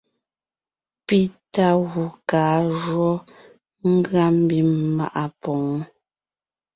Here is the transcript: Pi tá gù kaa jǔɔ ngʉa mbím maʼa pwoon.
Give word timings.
Pi 1.05 1.19
tá 1.53 1.67
gù 1.89 2.03
kaa 2.29 2.55
jǔɔ 2.81 3.11
ngʉa 3.93 4.25
mbím 4.41 4.69
maʼa 4.97 5.23
pwoon. 5.41 5.69